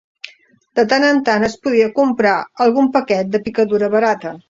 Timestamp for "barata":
3.99-4.39